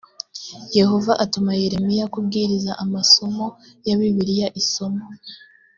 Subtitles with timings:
[0.77, 3.45] yehova atuma yeremiya kubwiriza amasomo
[3.87, 5.03] ya bibiliya isomo